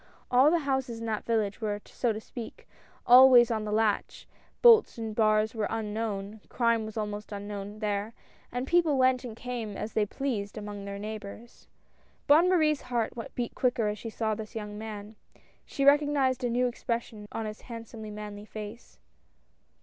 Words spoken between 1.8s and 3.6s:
so to speak, always